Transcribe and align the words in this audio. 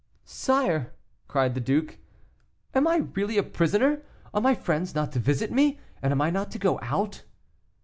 "Sire," 0.25 0.93
cried 1.27 1.53
the 1.53 1.61
duke, 1.61 1.99
"am 2.73 2.87
I 2.87 3.03
really 3.13 3.37
a 3.37 3.43
prisoner, 3.43 4.01
are 4.33 4.41
my 4.41 4.55
friends 4.55 4.95
not 4.95 5.11
to 5.11 5.19
visit 5.19 5.51
me, 5.51 5.79
and 6.01 6.11
am 6.11 6.21
I 6.23 6.31
not 6.31 6.49
to 6.53 6.57
go 6.57 6.79
out?" 6.81 7.21